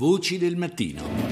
Voci 0.00 0.38
del 0.38 0.56
mattino. 0.56 1.29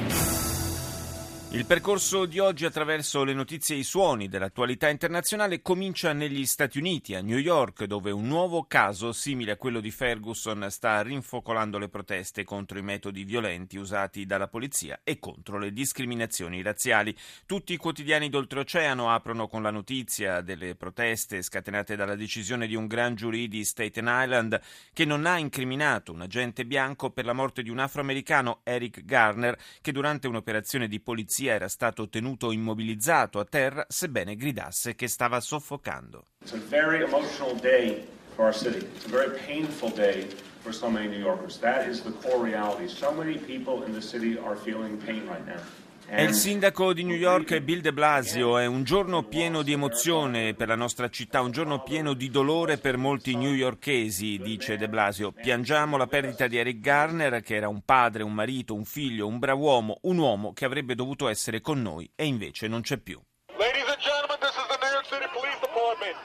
Il 1.50 1.64
percorso 1.64 2.26
di 2.26 2.40
oggi 2.40 2.66
attraverso 2.66 3.24
le 3.24 3.32
notizie 3.32 3.74
e 3.74 3.78
i 3.78 3.82
suoni 3.82 4.28
dell'attualità 4.28 4.90
internazionale 4.90 5.62
comincia 5.62 6.12
negli 6.12 6.44
Stati 6.44 6.76
Uniti, 6.76 7.14
a 7.14 7.22
New 7.22 7.38
York, 7.38 7.84
dove 7.84 8.10
un 8.10 8.26
nuovo 8.26 8.64
caso 8.64 9.12
simile 9.12 9.52
a 9.52 9.56
quello 9.56 9.80
di 9.80 9.90
Ferguson 9.90 10.66
sta 10.68 11.00
rinfocolando 11.00 11.78
le 11.78 11.88
proteste 11.88 12.44
contro 12.44 12.78
i 12.78 12.82
metodi 12.82 13.24
violenti 13.24 13.78
usati 13.78 14.26
dalla 14.26 14.46
polizia 14.46 15.00
e 15.02 15.18
contro 15.18 15.58
le 15.58 15.72
discriminazioni 15.72 16.60
razziali. 16.60 17.16
Tutti 17.46 17.72
i 17.72 17.78
quotidiani 17.78 18.28
d'oltreoceano 18.28 19.10
aprono 19.10 19.48
con 19.48 19.62
la 19.62 19.70
notizia 19.70 20.42
delle 20.42 20.74
proteste 20.74 21.40
scatenate 21.40 21.96
dalla 21.96 22.14
decisione 22.14 22.66
di 22.66 22.74
un 22.74 22.86
gran 22.86 23.14
giurì 23.14 23.48
di 23.48 23.64
Staten 23.64 24.06
Island 24.06 24.60
che 24.92 25.06
non 25.06 25.24
ha 25.24 25.38
incriminato 25.38 26.12
un 26.12 26.20
agente 26.20 26.66
bianco 26.66 27.08
per 27.08 27.24
la 27.24 27.32
morte 27.32 27.62
di 27.62 27.70
un 27.70 27.78
afroamericano, 27.78 28.60
Eric 28.64 29.06
Garner, 29.06 29.58
che 29.80 29.92
durante 29.92 30.28
un'operazione 30.28 30.88
di 30.88 31.00
polizia 31.00 31.36
polizia 31.38 31.54
era 31.54 31.68
stato 31.68 32.08
tenuto 32.08 32.50
immobilizzato 32.50 33.38
a 33.38 33.44
terra 33.44 33.86
sebbene 33.88 34.34
gridasse 34.34 34.96
che 34.96 35.06
stava 35.06 35.40
soffocando. 35.40 36.24
It's 36.42 36.52
a 36.52 36.58
very 36.58 37.02
emotional 37.02 37.54
day 37.54 38.04
for 38.34 38.46
our 38.46 38.54
city. 38.54 38.84
It's 38.96 39.06
a 39.06 39.08
very 39.08 39.38
painful 39.46 39.90
day 39.90 40.26
so 40.70 40.90
many 40.90 41.08
New 41.08 41.18
Yorkers. 41.18 41.58
That 41.60 41.88
is 41.88 42.02
the 42.02 42.10
core 42.10 42.44
reality. 42.44 42.88
So 42.88 43.10
many 43.10 43.38
people 43.38 43.84
in 43.84 43.92
the 43.92 44.02
city 44.02 44.36
are 44.36 44.54
feeling 44.54 44.98
pain 44.98 45.26
right 45.26 45.44
now. 45.46 45.62
È 46.10 46.22
il 46.22 46.32
sindaco 46.32 46.94
di 46.94 47.04
New 47.04 47.14
York 47.14 47.58
Bill 47.60 47.80
de 47.80 47.92
Blasio, 47.92 48.56
è 48.56 48.64
un 48.64 48.82
giorno 48.82 49.24
pieno 49.24 49.60
di 49.60 49.72
emozione 49.72 50.54
per 50.54 50.66
la 50.66 50.74
nostra 50.74 51.10
città, 51.10 51.42
un 51.42 51.50
giorno 51.50 51.82
pieno 51.82 52.14
di 52.14 52.30
dolore 52.30 52.78
per 52.78 52.96
molti 52.96 53.36
newyorkesi, 53.36 54.38
dice 54.38 54.78
de 54.78 54.88
Blasio. 54.88 55.32
Piangiamo 55.32 55.98
la 55.98 56.06
perdita 56.06 56.46
di 56.46 56.56
Eric 56.56 56.80
Garner, 56.80 57.42
che 57.42 57.56
era 57.56 57.68
un 57.68 57.82
padre, 57.84 58.22
un 58.22 58.32
marito, 58.32 58.72
un 58.74 58.86
figlio, 58.86 59.26
un 59.26 59.38
brav'uomo, 59.38 59.98
un 60.04 60.16
uomo 60.16 60.54
che 60.54 60.64
avrebbe 60.64 60.94
dovuto 60.94 61.28
essere 61.28 61.60
con 61.60 61.82
noi 61.82 62.10
e 62.16 62.24
invece 62.24 62.68
non 62.68 62.80
c'è 62.80 62.96
più. 62.96 63.20
Ladies 63.58 63.84
and 63.86 64.00
gentlemen, 64.00 64.38
this 64.40 64.56
is 64.56 64.66
the 64.66 64.78
New 64.80 64.90
York 64.90 65.04
City 65.04 65.28
Police 65.30 65.60
Department. 65.60 66.16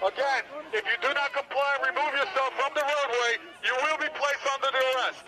Again, 0.00 0.44
if 0.72 0.84
you 0.84 0.96
do 1.00 1.12
not 1.12 1.30
comply 1.36 1.76
remove 1.84 2.12
yourself 2.16 2.52
from 2.56 2.72
the 2.72 2.84
roadway, 2.84 3.36
you 3.60 3.74
will 3.84 3.98
be 4.00 4.08
placed 4.16 4.48
under 4.48 4.70
the 4.72 4.80
arrest. 4.96 5.24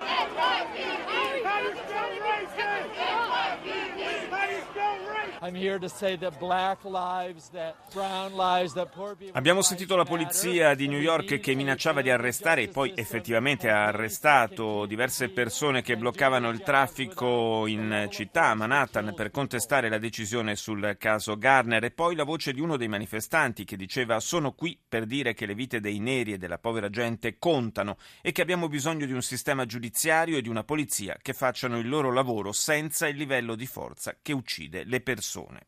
Abbiamo 9.32 9.62
sentito 9.62 9.94
la 9.94 10.04
polizia 10.04 10.74
di 10.74 10.88
New 10.88 10.98
York 10.98 11.38
che 11.38 11.54
minacciava 11.54 12.02
di 12.02 12.10
arrestare 12.10 12.62
e 12.62 12.68
poi 12.68 12.92
effettivamente 12.96 13.70
ha 13.70 13.86
arrestato 13.86 14.84
diverse 14.86 15.28
persone 15.28 15.82
che 15.82 15.96
bloccavano 15.96 16.48
il 16.48 16.62
traffico 16.62 17.66
in 17.68 18.08
città, 18.10 18.46
a 18.46 18.54
Manhattan, 18.54 19.12
per 19.14 19.30
contestare 19.30 19.88
la 19.88 19.98
decisione 19.98 20.56
sul 20.56 20.96
caso 20.98 21.36
Garner. 21.36 21.84
E 21.84 21.92
poi 21.92 22.16
la 22.16 22.24
voce 22.24 22.52
di 22.52 22.60
uno 22.60 22.76
dei 22.76 22.88
manifestanti 22.88 23.64
che 23.64 23.76
diceva 23.76 24.18
sono 24.18 24.52
qui 24.52 24.76
per 24.88 25.06
dire 25.06 25.34
che 25.34 25.46
le 25.46 25.54
vite 25.54 25.78
dei 25.78 26.00
neri 26.00 26.32
e 26.32 26.38
della 26.38 26.58
povera 26.58 26.90
gente 26.90 27.38
contano 27.38 27.96
e 28.22 28.32
che 28.32 28.42
abbiamo 28.42 28.66
bisogno 28.66 29.06
di 29.06 29.12
un 29.12 29.22
sistema 29.22 29.66
giudiziario 29.66 30.36
e 30.36 30.42
di 30.42 30.48
una 30.48 30.64
polizia 30.64 31.16
che 31.22 31.32
facciano 31.32 31.78
il 31.78 31.88
loro 31.88 32.12
lavoro 32.12 32.50
senza 32.50 33.06
il 33.06 33.16
livello 33.16 33.54
di 33.54 33.66
forza 33.66 34.16
che 34.20 34.32
uccide 34.32 34.82
le 34.84 35.00
persone 35.00 35.26
persone. 35.28 35.60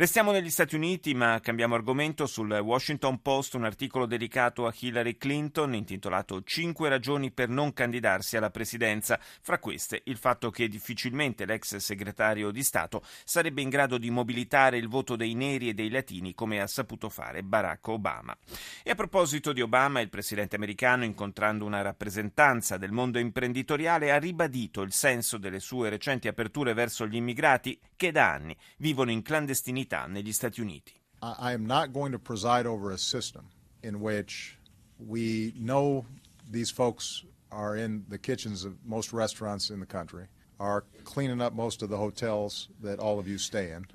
Restiamo 0.00 0.32
negli 0.32 0.48
Stati 0.48 0.76
Uniti, 0.76 1.12
ma 1.12 1.40
cambiamo 1.40 1.74
argomento. 1.74 2.24
Sul 2.24 2.50
Washington 2.50 3.20
Post 3.20 3.52
un 3.52 3.66
articolo 3.66 4.06
dedicato 4.06 4.66
a 4.66 4.72
Hillary 4.74 5.18
Clinton 5.18 5.74
intitolato 5.74 6.42
Cinque 6.42 6.88
ragioni 6.88 7.30
per 7.30 7.50
non 7.50 7.74
candidarsi 7.74 8.38
alla 8.38 8.48
presidenza. 8.48 9.20
Fra 9.20 9.58
queste 9.58 10.00
il 10.04 10.16
fatto 10.16 10.48
che 10.48 10.68
difficilmente 10.68 11.44
l'ex 11.44 11.76
segretario 11.76 12.50
di 12.50 12.62
Stato 12.62 13.02
sarebbe 13.24 13.60
in 13.60 13.68
grado 13.68 13.98
di 13.98 14.08
mobilitare 14.08 14.78
il 14.78 14.88
voto 14.88 15.16
dei 15.16 15.34
neri 15.34 15.68
e 15.68 15.74
dei 15.74 15.90
latini 15.90 16.32
come 16.32 16.62
ha 16.62 16.66
saputo 16.66 17.10
fare 17.10 17.42
Barack 17.42 17.86
Obama. 17.88 18.34
E 18.82 18.92
a 18.92 18.94
proposito 18.94 19.52
di 19.52 19.60
Obama, 19.60 20.00
il 20.00 20.08
presidente 20.08 20.56
americano, 20.56 21.04
incontrando 21.04 21.66
una 21.66 21.82
rappresentanza 21.82 22.78
del 22.78 22.90
mondo 22.90 23.18
imprenditoriale, 23.18 24.12
ha 24.12 24.18
ribadito 24.18 24.80
il 24.80 24.94
senso 24.94 25.36
delle 25.36 25.60
sue 25.60 25.90
recenti 25.90 26.26
aperture 26.26 26.72
verso 26.72 27.06
gli 27.06 27.16
immigrati 27.16 27.78
che 27.96 28.12
da 28.12 28.32
anni 28.32 28.56
vivono 28.78 29.10
in 29.10 29.20
clandestinità 29.20 29.88
negli 30.08 30.32
Stati 30.32 30.60
Uniti. 30.60 30.94
I 31.22 31.52
am 31.52 31.66
not 31.66 31.92
going 31.92 32.12
to 32.12 32.18
preside 32.18 32.66
over 32.66 32.92
a 32.92 32.98
system 32.98 33.48
in 33.82 34.00
which 34.00 34.58
we 34.98 35.52
know 35.56 36.06
these 36.50 36.70
folks 36.70 37.24
are 37.52 37.76
in 37.76 38.04
the 38.08 38.18
kitchens 38.18 38.64
of 38.64 38.74
most 38.84 39.12
restaurants 39.12 39.70
in 39.70 39.80
the 39.80 39.86
country. 39.86 40.26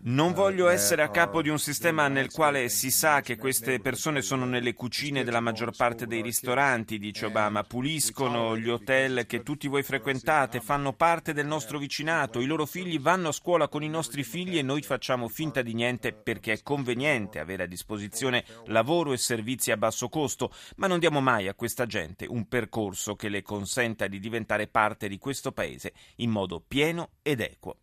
Non 0.02 0.34
voglio 0.34 0.68
essere 0.68 1.04
a 1.04 1.10
capo 1.10 1.44
di 1.44 1.50
un 1.50 1.60
sistema 1.60 2.08
nel 2.08 2.32
quale 2.32 2.70
si 2.70 2.90
sa 2.90 3.22
che 3.22 3.38
queste 3.38 3.80
persone 3.80 4.24
sono 4.24 4.46
nelle 4.46 4.74
cucine 4.74 5.24
della 5.24 5.40
maggior 5.40 5.76
parte 5.76 6.08
dei 6.08 6.24
ristoranti, 6.24 6.98
dice 6.98 7.28
Obama, 7.28 7.64
puliscono 7.64 8.58
gli 8.58 8.68
hotel 8.68 9.26
che 9.28 9.44
tutti 9.44 9.68
voi 9.68 9.84
frequentate, 9.84 10.60
fanno 10.60 10.94
parte 10.94 11.34
del 11.34 11.46
nostro 11.46 11.78
vicinato, 11.78 12.42
i 12.42 12.46
loro 12.46 12.66
figli 12.66 13.00
vanno 13.00 13.30
a 13.30 13.34
scuola 13.34 13.68
con 13.68 13.84
i 13.84 13.90
nostri 13.90 14.24
figli 14.24 14.58
e 14.58 14.64
noi 14.64 14.82
facciamo 14.82 15.28
finta 15.28 15.62
di 15.62 15.74
niente 15.76 16.14
perché 16.14 16.54
è 16.54 16.64
conveniente 16.64 17.40
avere 17.40 17.64
a 17.64 17.68
disposizione 17.68 18.44
lavoro 18.66 19.14
e 19.14 19.18
servizi 19.18 19.72
a 19.72 19.78
basso 19.78 20.10
costo, 20.10 20.52
ma 20.78 20.88
non 20.88 21.00
diamo 21.00 21.22
mai 21.22 21.48
a 21.48 21.54
questa 21.54 21.86
gente 21.86 22.26
un 22.28 22.48
percorso 22.48 23.16
che 23.16 23.30
le 23.30 23.44
consenta 23.44 24.08
di 24.08 24.20
diventare 24.20 24.68
parte 24.68 25.08
di 25.08 25.20
questo 25.20 25.52
paese 25.52 25.94
in 26.18 26.32
modo 26.32 26.55
modo 26.56 26.64
pieno 26.66 27.10
ed 27.22 27.42
equo. 27.42 27.78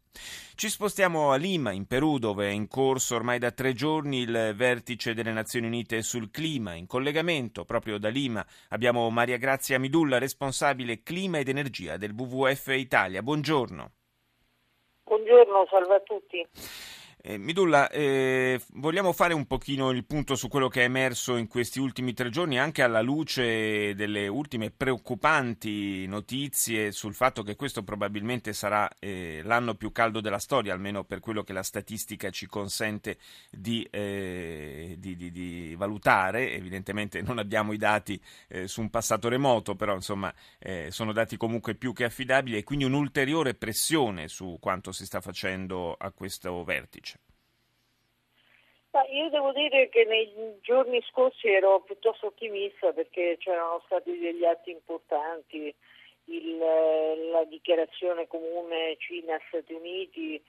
Ci 0.55 0.69
spostiamo 0.69 1.33
a 1.33 1.37
Lima, 1.37 1.72
in 1.72 1.87
Perù, 1.87 2.19
dove 2.19 2.49
è 2.49 2.50
in 2.50 2.69
corso 2.69 3.15
ormai 3.15 3.38
da 3.38 3.50
tre 3.50 3.72
giorni 3.72 4.21
il 4.21 4.53
vertice 4.55 5.15
delle 5.15 5.33
Nazioni 5.33 5.66
Unite 5.66 6.03
sul 6.03 6.31
clima. 6.31 6.75
In 6.75 6.87
collegamento 6.87 7.65
proprio 7.65 7.99
da 7.99 8.09
Lima 8.09 8.44
abbiamo 8.69 9.09
Maria 9.10 9.38
Grazia 9.38 9.78
Midulla, 9.78 10.19
responsabile 10.19 11.03
clima 11.03 11.38
ed 11.38 11.49
energia 11.49 11.97
del 11.97 12.12
WWF 12.12 12.66
Italia. 12.69 13.22
Buongiorno. 13.22 13.91
Buongiorno, 15.04 15.66
salve 15.69 15.94
a 15.94 16.00
tutti. 16.00 16.47
Eh, 17.25 17.38
Midulla, 17.38 17.88
eh, 17.88 18.60
vogliamo 18.72 19.12
fare 19.12 19.33
un 19.33 19.47
pochino 19.47 19.91
il 19.91 20.05
punto 20.05 20.34
su 20.34 20.49
quello 20.49 20.66
che 20.66 20.81
è 20.81 20.87
emerso 20.87 21.37
in 21.37 21.47
questi 21.47 21.78
ultimi 21.78 22.15
tre 22.15 22.31
giorni, 22.31 22.59
anche 22.59 22.83
alla 22.83 23.00
luce 23.00 23.94
delle 23.94 24.27
ultime 24.27 24.72
preoccupanti 24.72 26.05
notizie 26.09 26.91
sul 26.91 27.15
fatto 27.15 27.44
che 27.44 27.55
questo 27.55 27.84
probabilmente 27.84 28.53
sarà 28.53 28.91
eh, 28.99 29.41
l'anno 29.44 29.77
più 29.77 29.93
caldo 29.93 30.21
della 30.21 30.41
storia, 30.41 30.72
almeno 30.72 31.05
per 31.05 31.21
quello 31.21 31.44
che 31.44 31.53
la 31.53 31.62
statistica 31.62 32.28
ci 32.31 32.47
consente 32.47 33.19
di, 33.49 33.87
eh, 33.93 34.97
di, 34.99 35.15
di, 35.15 35.31
di 35.31 35.75
valutare. 35.77 36.53
Evidentemente 36.54 37.22
non 37.22 37.39
abbiamo 37.39 37.72
i 37.72 37.78
dati 37.78 38.21
eh, 38.49 38.66
su 38.66 38.81
un 38.81 38.91
passato 38.91 39.28
remoto, 39.28 39.77
però 39.77 39.94
insomma 39.94 40.34
eh, 40.59 40.89
sono 40.91 41.12
dati 41.12 41.37
comunque 41.37 41.77
più 41.77 41.93
che 41.93 42.03
affidabili 42.03 42.56
e 42.56 42.65
quindi 42.65 42.84
un'ulteriore 42.84 43.54
pressione 43.54 44.27
su 44.27 44.59
quanto 44.60 44.91
si 44.91 45.06
sta 45.06 45.21
facendo 45.21 45.94
a 45.94 46.10
questo 46.10 46.65
vertice. 46.65 47.12
Io 49.10 49.30
devo 49.30 49.53
dire 49.53 49.88
che 49.88 50.04
nei 50.04 50.58
giorni 50.60 51.03
scorsi 51.08 51.48
ero 51.48 51.80
piuttosto 51.80 52.26
ottimista 52.26 52.92
perché 52.92 53.36
c'erano 53.38 53.80
stati 53.86 54.19
degli 54.19 54.44
atti 54.44 54.70
importanti, 54.70 55.75
il, 56.26 56.58
la 56.58 57.44
dichiarazione 57.44 58.26
comune 58.26 58.97
Cina-Stati 58.98 59.72
Uniti, 59.72 60.42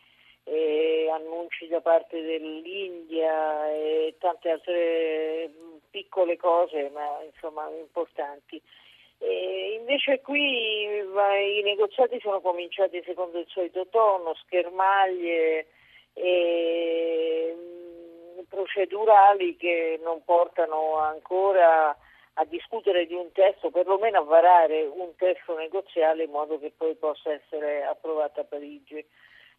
eh, 0.43 1.09
annunci 1.09 1.67
da 1.67 1.79
parte 1.79 2.21
dell'India 2.21 3.71
e 3.71 4.15
tante 4.19 4.49
altre 4.49 5.49
piccole 5.89 6.35
cose, 6.35 6.89
ma 6.89 7.23
insomma 7.23 7.69
importanti. 7.69 8.61
E 9.19 9.77
invece 9.79 10.19
qui 10.19 10.83
i 10.83 11.61
negoziati 11.63 12.19
sono 12.19 12.41
cominciati 12.41 13.01
secondo 13.05 13.39
il 13.39 13.47
solito 13.47 13.87
tono, 13.87 14.33
schermaglie. 14.35 15.67
E, 16.13 17.72
procedurali 18.47 19.55
che 19.55 19.99
non 20.03 20.23
portano 20.23 20.97
ancora 20.97 21.95
a 22.35 22.45
discutere 22.45 23.05
di 23.05 23.13
un 23.13 23.31
testo, 23.31 23.69
perlomeno 23.69 24.19
a 24.19 24.23
varare 24.23 24.83
un 24.85 25.15
testo 25.15 25.55
negoziale 25.55 26.23
in 26.23 26.31
modo 26.31 26.59
che 26.59 26.71
poi 26.75 26.95
possa 26.95 27.31
essere 27.31 27.83
approvato 27.85 28.39
a 28.41 28.43
Parigi. 28.43 29.05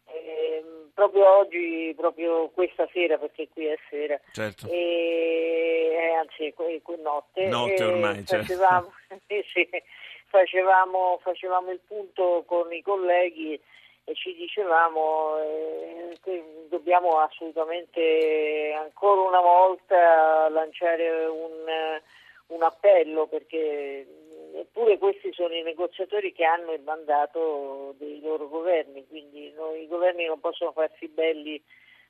Eh, 0.07 0.63
proprio 0.93 1.37
oggi, 1.37 1.93
proprio 1.97 2.49
questa 2.49 2.87
sera, 2.93 3.17
perché 3.17 3.47
qui 3.49 3.65
è 3.65 3.77
sera, 3.89 4.19
certo. 4.33 4.67
eh, 4.69 6.13
anzi 6.19 6.45
è 6.45 6.53
notte, 7.01 7.47
notte 7.47 7.83
ormai, 7.83 8.25
certo. 8.25 8.45
facevamo, 8.45 8.93
sì, 9.27 9.67
facevamo, 10.27 11.19
facevamo 11.23 11.71
il 11.71 11.79
punto 11.87 12.43
con 12.45 12.71
i 12.71 12.81
colleghi 12.83 13.59
e 14.05 14.13
ci 14.13 14.35
dicevamo 14.35 15.37
eh, 15.39 16.15
che 16.21 16.43
dobbiamo 16.69 17.17
assolutamente 17.17 18.73
ancora 18.77 19.21
una 19.21 19.41
volta 19.41 20.47
lanciare 20.49 21.25
un, 21.25 21.51
un 22.47 22.63
appello 22.63 23.25
perché 23.25 24.05
eppure 24.53 24.97
questi 24.97 25.33
sono 25.33 25.53
i 25.53 25.63
negoziatori 25.63 26.31
che 26.31 26.45
hanno 26.45 26.71
il 26.73 26.81
mandato 26.81 27.95
dei 27.97 28.21
loro 28.21 28.47
governi, 28.47 29.05
quindi 29.07 29.51
noi, 29.53 29.81
i 29.83 29.87
governi 29.87 30.25
non 30.25 30.39
possono 30.39 30.71
farsi 30.71 31.07
belli 31.07 31.61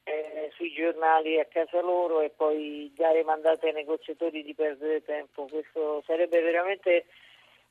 eh, 0.03 0.51
sui 0.53 0.71
giornali 0.74 1.39
a 1.39 1.45
casa 1.45 1.81
loro 1.81 2.21
e 2.21 2.30
poi 2.30 2.92
dare 2.95 3.24
mandato 3.24 3.65
ai 3.65 3.74
negoziatori 3.74 4.44
di 4.44 4.53
perdere 4.53 5.03
tempo. 5.03 5.47
Questo 5.50 6.03
sarebbe 6.06 6.42
veramente 6.42 7.06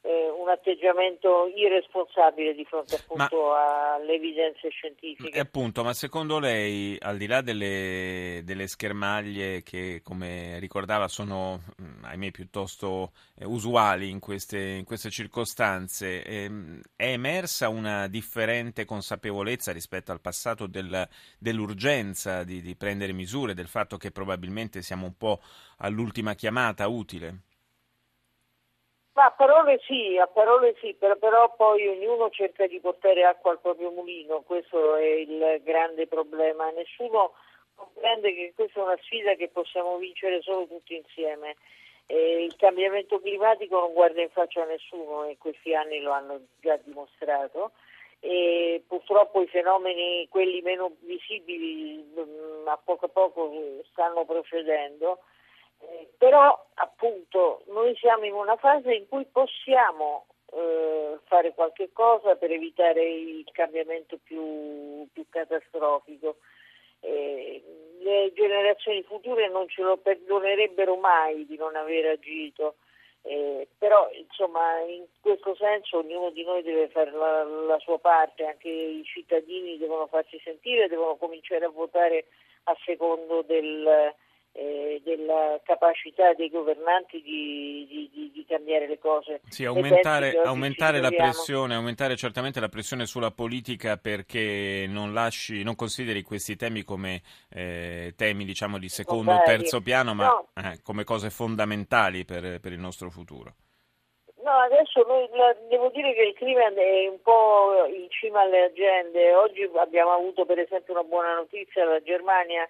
eh, 0.04 0.28
un 0.28 0.50
atteggiamento 0.50 1.50
irresponsabile 1.56 2.54
di 2.54 2.66
fronte 2.66 2.96
appunto 2.96 3.48
ma, 3.48 3.94
alle 3.94 4.14
evidenze 4.14 4.68
scientifiche. 4.68 5.38
Appunto, 5.38 5.82
ma 5.82 5.94
secondo 5.94 6.38
lei, 6.38 6.94
al 7.00 7.16
di 7.16 7.26
là 7.26 7.40
delle, 7.40 8.42
delle 8.44 8.66
schermaglie 8.66 9.62
che, 9.62 10.02
come 10.04 10.58
ricordava, 10.58 11.08
sono 11.08 11.62
mm, 11.80 12.04
ahimè 12.04 12.30
piuttosto 12.32 13.12
eh, 13.34 13.46
usuali 13.46 14.10
in 14.10 14.20
queste, 14.20 14.58
in 14.58 14.84
queste 14.84 15.08
circostanze, 15.08 16.22
ehm, 16.22 16.82
è 16.96 17.06
emersa 17.06 17.70
una 17.70 18.06
differente 18.06 18.84
consapevolezza 18.84 19.72
rispetto 19.72 20.12
al 20.12 20.20
passato 20.20 20.66
del, 20.66 21.08
dell'urgenza 21.38 22.44
di, 22.44 22.60
di 22.60 22.76
prendere 22.76 23.14
misure, 23.14 23.54
del 23.54 23.68
fatto 23.68 23.96
che 23.96 24.10
probabilmente 24.10 24.82
siamo 24.82 25.06
un 25.06 25.16
po' 25.16 25.40
all'ultima 25.78 26.34
chiamata 26.34 26.86
utile? 26.88 27.44
Ma 29.14 29.26
a 29.26 29.31
parole 29.31 29.78
sì, 29.87 30.19
a 30.19 30.26
parole 30.26 30.75
sì, 30.81 30.93
però, 30.94 31.14
però, 31.16 31.55
poi 31.55 31.87
ognuno 31.87 32.31
cerca 32.31 32.66
di 32.66 32.81
portare 32.81 33.25
acqua 33.25 33.52
al 33.52 33.61
proprio 33.61 33.90
mulino, 33.90 34.43
questo 34.43 34.96
è 34.96 35.05
il 35.05 35.61
grande 35.62 36.08
problema. 36.08 36.69
Nessuno 36.70 37.32
comprende 37.76 38.34
che 38.34 38.52
questa 38.56 38.81
è 38.81 38.82
una 38.82 38.99
sfida 39.02 39.34
che 39.34 39.50
possiamo 39.50 39.96
vincere 39.99 40.43
solo 40.43 40.66
tutti 40.66 40.96
insieme. 40.96 41.55
Eh, 42.06 42.43
il 42.43 42.56
cambiamento 42.56 43.20
climatico 43.20 43.78
non 43.78 43.93
guarda 43.93 44.20
in 44.20 44.31
faccia 44.31 44.62
a 44.62 44.66
nessuno 44.66 45.25
e 45.25 45.38
questi 45.38 45.75
anni 45.76 46.00
lo 46.00 46.10
hanno 46.10 46.40
già 46.60 46.76
dimostrato. 46.82 47.70
E 48.19 48.82
purtroppo 48.84 49.43
i 49.43 49.46
fenomeni, 49.46 50.26
quelli 50.28 50.60
meno 50.60 50.96
visibili, 51.02 52.05
mm, 52.19 52.67
a 52.67 52.81
poco 52.82 53.06
a 53.06 53.08
poco 53.08 53.52
stanno 53.93 54.25
procedendo 54.25 55.20
però 56.19 56.66
appunto 56.75 57.62
noi 57.66 57.94
siamo 57.96 58.25
in 58.25 58.34
una 58.34 58.56
fase 58.56 58.94
in 58.94 59.08
cui 59.08 59.26
possiamo 59.31 60.26
eh, 60.52 61.19
fare 61.25 61.52
qualche 61.54 61.90
cosa 61.92 62.36
per 62.36 62.50
evitare 62.50 63.02
il 63.04 63.46
cambiamento 63.52 64.19
più, 64.22 65.06
più 65.12 65.26
catastrofico. 65.28 66.36
Eh, 67.00 67.62
le 68.00 68.32
generazioni 68.34 69.02
future 69.02 69.48
non 69.48 69.69
ce 69.69 69.82
lo 69.82 69.96
perdonerebbero 69.96 70.96
mai 70.96 71.46
di 71.46 71.56
non 71.56 71.76
aver 71.76 72.06
agito. 72.06 72.76
Eh, 73.26 73.66
però 73.78 74.10
insomma 74.12 74.81
in 74.81 75.06
questo 75.20 75.54
senso 75.54 75.98
ognuno 75.98 76.28
di 76.31 76.44
noi 76.44 76.62
deve 76.62 76.88
fare 76.88 77.10
la, 77.10 77.42
la, 77.42 77.78
sua 77.78 77.98
parte, 77.98 78.44
anche 78.44 78.69
i 78.69 79.02
cittadini 79.04 79.78
devono 79.78 80.06
farsi 80.06 80.38
sentire, 80.44 80.88
devono 80.88 81.16
cominciare 81.16 81.64
a 81.64 81.70
votare 81.70 82.26
a 82.64 82.76
secondo 82.84 83.40
del, 83.40 84.14
eh, 84.56 85.00
della 85.04 85.60
capacità 85.64 86.32
dei 86.34 86.48
governanti 86.48 87.20
di, 87.20 87.86
di, 87.88 88.10
di, 88.12 88.30
di 88.32 88.46
cambiare 88.46 88.86
le 88.86 88.98
cose. 88.98 89.40
Sì, 89.48 89.64
aumentare, 89.64 90.40
aumentare 90.42 91.00
la 91.00 91.10
pressione, 91.10 91.74
aumentare 91.74 92.16
certamente 92.16 92.60
la 92.60 92.68
pressione 92.68 93.04
sulla 93.04 93.32
politica 93.32 93.96
perché 93.96 94.86
non, 94.88 95.12
lasci, 95.12 95.64
non 95.64 95.74
consideri 95.74 96.22
questi 96.22 96.54
temi 96.54 96.84
come 96.84 97.22
eh, 97.50 98.14
temi 98.16 98.44
diciamo, 98.44 98.78
di 98.78 98.88
secondo 98.88 99.32
o 99.32 99.42
terzo 99.42 99.80
piano, 99.80 100.14
ma 100.14 100.26
no. 100.26 100.48
eh, 100.54 100.80
come 100.82 101.02
cose 101.02 101.30
fondamentali 101.30 102.24
per, 102.24 102.60
per 102.60 102.72
il 102.72 102.78
nostro 102.78 103.10
futuro. 103.10 103.54
No, 104.44 104.52
adesso 104.52 105.02
noi, 105.08 105.26
la, 105.32 105.56
devo 105.68 105.88
dire 105.88 106.12
che 106.12 106.22
il 106.22 106.34
clima 106.34 106.68
è 106.68 107.08
un 107.08 107.20
po' 107.22 107.86
in 107.88 108.08
cima 108.10 108.42
alle 108.42 108.64
agende. 108.64 109.34
Oggi 109.34 109.68
abbiamo 109.74 110.12
avuto 110.12 110.44
per 110.44 110.58
esempio 110.58 110.92
una 110.92 111.02
buona 111.02 111.34
notizia, 111.34 111.84
la 111.86 112.02
Germania 112.02 112.68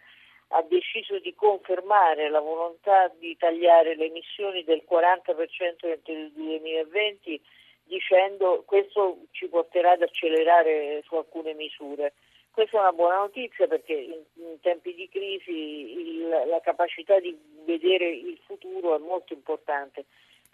ha 0.57 0.63
deciso 0.63 1.19
di 1.19 1.35
confermare 1.35 2.29
la 2.29 2.39
volontà 2.39 3.13
di 3.19 3.37
tagliare 3.37 3.97
le 3.97 4.07
emissioni 4.07 4.63
del 4.63 4.85
40% 4.89 5.35
entro 5.81 6.13
il 6.13 6.31
2020 6.33 7.41
dicendo 7.83 8.63
questo 8.65 9.19
ci 9.33 9.49
porterà 9.49 9.93
ad 9.93 10.03
accelerare 10.03 11.03
su 11.05 11.17
alcune 11.17 11.55
misure. 11.55 12.15
Questa 12.53 12.77
è 12.77 12.81
una 12.81 12.93
buona 12.93 13.17
notizia 13.17 13.67
perché 13.67 13.95
in, 13.95 14.23
in 14.35 14.61
tempi 14.61 14.95
di 14.95 15.09
crisi 15.09 15.51
il, 15.51 16.29
la 16.29 16.61
capacità 16.61 17.19
di 17.19 17.37
vedere 17.65 18.09
il 18.09 18.39
futuro 18.47 18.95
è 18.95 18.99
molto 19.01 19.33
importante. 19.33 20.05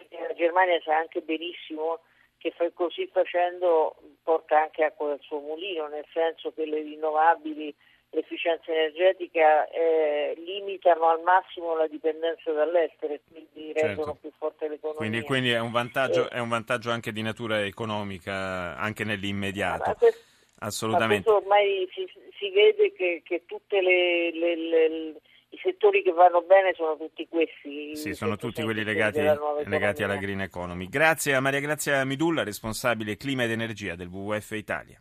La 0.09 0.33
Germania 0.33 0.81
sa 0.81 0.97
anche 0.97 1.21
benissimo 1.21 1.99
che 2.39 2.51
così 2.73 3.05
facendo 3.05 3.95
porta 4.23 4.63
anche 4.63 4.83
acqua 4.83 5.11
al 5.11 5.19
suo 5.21 5.39
mulino, 5.41 5.87
nel 5.89 6.07
senso 6.11 6.51
che 6.53 6.65
le 6.65 6.81
rinnovabili 6.81 7.71
l'efficienza 8.11 8.71
energetica 8.71 9.67
eh, 9.69 10.33
limitano 10.45 11.07
al 11.07 11.21
massimo 11.21 11.75
la 11.75 11.87
dipendenza 11.87 12.51
dall'estero 12.51 13.13
e 13.13 13.21
quindi 13.29 13.71
certo. 13.73 13.87
rendono 13.87 14.17
più 14.19 14.31
forte 14.37 14.67
l'economia. 14.67 14.99
Quindi, 14.99 15.21
quindi 15.21 15.51
è, 15.51 15.59
un 15.59 15.71
vantaggio, 15.71 16.29
eh. 16.29 16.35
è, 16.35 16.39
un 16.39 16.49
vantaggio, 16.49 16.91
anche 16.91 17.11
di 17.11 17.21
natura 17.21 17.63
economica, 17.63 18.75
anche 18.77 19.03
nell'immediato. 19.03 19.95
Questo, 19.97 20.19
Assolutamente. 20.59 21.29
ormai 21.29 21.89
si, 21.93 22.07
si, 22.37 22.49
vede 22.51 22.91
che, 22.93 23.21
che 23.25 23.43
tutti 23.45 23.77
i 23.77 25.59
settori 25.63 26.03
che 26.03 26.11
vanno 26.11 26.41
bene 26.41 26.73
sono 26.75 26.97
tutti 26.97 27.27
questi. 27.27 27.95
Sì, 27.95 28.13
sono 28.13 28.35
tutti 28.35 28.61
quelli 28.61 28.83
legati, 28.83 29.21
legati 29.65 30.03
alla 30.03 30.17
green 30.17 30.41
economy. 30.41 30.87
Grazie 30.87 31.35
a 31.35 31.39
Maria 31.39 31.61
Grazia 31.61 32.03
Midulla, 32.05 32.43
responsabile 32.43 33.15
clima 33.15 33.43
ed 33.43 33.51
energia 33.51 33.95
del 33.95 34.07
WWF 34.07 34.51
Italia. 34.51 34.99